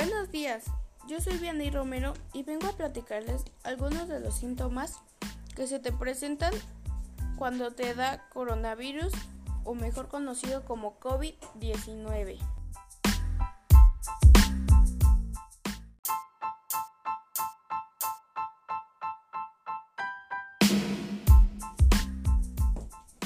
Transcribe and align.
Buenos 0.00 0.30
días, 0.30 0.62
yo 1.08 1.20
soy 1.20 1.38
Vianney 1.38 1.72
Romero 1.72 2.14
y 2.32 2.44
vengo 2.44 2.68
a 2.68 2.76
platicarles 2.76 3.42
algunos 3.64 4.06
de 4.06 4.20
los 4.20 4.36
síntomas 4.36 5.00
que 5.56 5.66
se 5.66 5.80
te 5.80 5.90
presentan 5.90 6.52
cuando 7.36 7.72
te 7.72 7.96
da 7.96 8.28
coronavirus 8.28 9.12
o 9.64 9.74
mejor 9.74 10.06
conocido 10.06 10.64
como 10.64 11.00
COVID-19. 11.00 12.38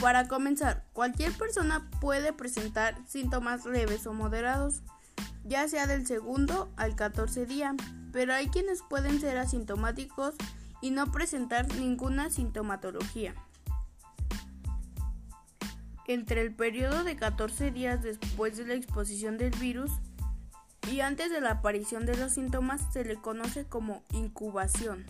Para 0.00 0.26
comenzar, 0.26 0.86
cualquier 0.94 1.32
persona 1.34 1.90
puede 2.00 2.32
presentar 2.32 2.96
síntomas 3.06 3.66
leves 3.66 4.06
o 4.06 4.14
moderados 4.14 4.80
ya 5.44 5.66
sea 5.68 5.86
del 5.86 6.06
segundo 6.06 6.72
al 6.76 6.94
14 6.94 7.46
día, 7.46 7.74
pero 8.12 8.34
hay 8.34 8.48
quienes 8.48 8.82
pueden 8.82 9.20
ser 9.20 9.38
asintomáticos 9.38 10.34
y 10.80 10.90
no 10.90 11.10
presentar 11.10 11.72
ninguna 11.74 12.30
sintomatología. 12.30 13.34
Entre 16.06 16.40
el 16.42 16.54
periodo 16.54 17.04
de 17.04 17.16
14 17.16 17.70
días 17.70 18.02
después 18.02 18.56
de 18.56 18.66
la 18.66 18.74
exposición 18.74 19.38
del 19.38 19.52
virus 19.52 19.92
y 20.90 21.00
antes 21.00 21.30
de 21.30 21.40
la 21.40 21.52
aparición 21.52 22.06
de 22.06 22.16
los 22.16 22.32
síntomas 22.32 22.82
se 22.92 23.04
le 23.04 23.16
conoce 23.16 23.64
como 23.64 24.02
incubación. 24.12 25.06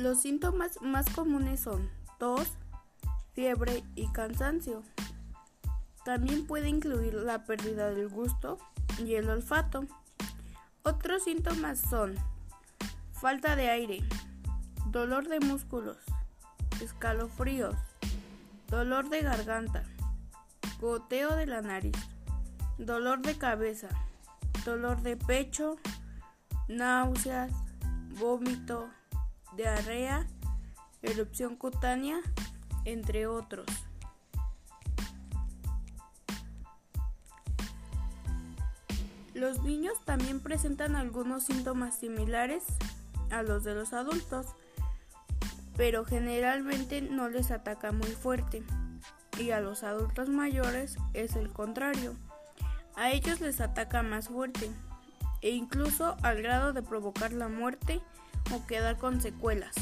Los 0.00 0.22
síntomas 0.22 0.80
más 0.80 1.10
comunes 1.10 1.60
son 1.60 1.90
tos, 2.18 2.48
fiebre 3.34 3.84
y 3.94 4.10
cansancio. 4.12 4.82
También 6.06 6.46
puede 6.46 6.70
incluir 6.70 7.12
la 7.12 7.44
pérdida 7.44 7.90
del 7.90 8.08
gusto 8.08 8.56
y 8.96 9.16
el 9.16 9.28
olfato. 9.28 9.84
Otros 10.84 11.24
síntomas 11.24 11.78
son 11.78 12.14
falta 13.12 13.56
de 13.56 13.68
aire, 13.68 14.02
dolor 14.86 15.28
de 15.28 15.38
músculos, 15.38 15.98
escalofríos, 16.80 17.76
dolor 18.68 19.10
de 19.10 19.20
garganta, 19.20 19.82
goteo 20.80 21.36
de 21.36 21.44
la 21.44 21.60
nariz, 21.60 21.98
dolor 22.78 23.20
de 23.20 23.36
cabeza, 23.36 23.90
dolor 24.64 25.02
de 25.02 25.18
pecho, 25.18 25.76
náuseas, 26.68 27.52
vómito, 28.18 28.88
diarrea, 29.60 30.26
erupción 31.02 31.54
cutánea, 31.54 32.18
entre 32.86 33.26
otros. 33.26 33.66
Los 39.34 39.62
niños 39.62 40.02
también 40.06 40.40
presentan 40.40 40.96
algunos 40.96 41.44
síntomas 41.44 41.94
similares 41.94 42.64
a 43.30 43.42
los 43.42 43.62
de 43.62 43.74
los 43.74 43.92
adultos, 43.92 44.46
pero 45.76 46.06
generalmente 46.06 47.02
no 47.02 47.28
les 47.28 47.50
ataca 47.50 47.92
muy 47.92 48.12
fuerte. 48.12 48.62
Y 49.38 49.50
a 49.50 49.60
los 49.60 49.82
adultos 49.82 50.30
mayores 50.30 50.96
es 51.12 51.36
el 51.36 51.52
contrario. 51.52 52.14
A 52.96 53.10
ellos 53.10 53.42
les 53.42 53.60
ataca 53.60 54.02
más 54.02 54.28
fuerte 54.28 54.70
e 55.42 55.50
incluso 55.50 56.16
al 56.22 56.40
grado 56.40 56.72
de 56.72 56.82
provocar 56.82 57.34
la 57.34 57.48
muerte 57.48 58.00
o 58.52 58.66
quedar 58.66 58.98
con 58.98 59.20
secuelas. 59.20 59.74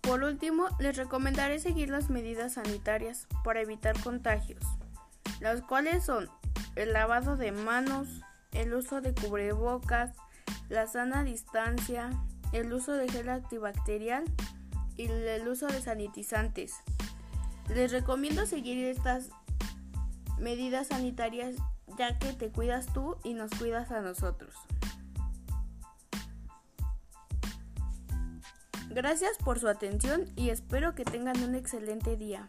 Por 0.00 0.22
último, 0.22 0.68
les 0.78 0.96
recomendaré 0.96 1.58
seguir 1.58 1.88
las 1.88 2.10
medidas 2.10 2.52
sanitarias 2.52 3.26
para 3.42 3.62
evitar 3.62 3.98
contagios, 4.00 4.62
las 5.40 5.60
cuales 5.62 6.04
son 6.04 6.28
el 6.76 6.92
lavado 6.92 7.36
de 7.36 7.52
manos, 7.52 8.06
el 8.52 8.74
uso 8.74 9.00
de 9.00 9.14
cubrebocas, 9.14 10.12
la 10.68 10.86
sana 10.86 11.24
distancia, 11.24 12.10
el 12.52 12.72
uso 12.72 12.92
de 12.92 13.08
gel 13.08 13.28
antibacterial 13.28 14.24
y 14.96 15.06
el 15.06 15.48
uso 15.48 15.66
de 15.66 15.80
sanitizantes. 15.80 16.74
Les 17.68 17.92
recomiendo 17.92 18.46
seguir 18.46 18.84
estas 18.84 19.30
medidas 20.38 20.88
sanitarias 20.88 21.56
ya 21.98 22.18
que 22.18 22.32
te 22.32 22.50
cuidas 22.50 22.86
tú 22.92 23.16
y 23.24 23.34
nos 23.34 23.50
cuidas 23.52 23.90
a 23.90 24.00
nosotros. 24.00 24.54
Gracias 28.90 29.38
por 29.38 29.58
su 29.58 29.68
atención 29.68 30.30
y 30.36 30.50
espero 30.50 30.94
que 30.94 31.04
tengan 31.04 31.42
un 31.42 31.54
excelente 31.54 32.16
día. 32.16 32.48